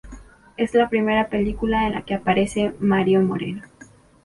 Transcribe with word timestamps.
Es 0.57 0.73
la 0.73 0.89
primera 0.89 1.29
película 1.29 1.85
en 1.85 1.93
la 1.93 2.01
que 2.01 2.15
aparece 2.15 2.73
Mario 2.79 3.21
Moreno. 3.21 3.61